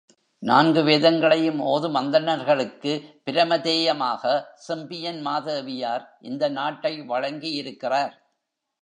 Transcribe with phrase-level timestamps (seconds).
[0.43, 8.15] நான்கு வேதங்களையும் ஓதும் அந்தணர்களுக்குப் பிரமதேயமாக, செம்பியன் மாதேவியார் இந்த நாட்டை வழங்கியிருக்கிறார்.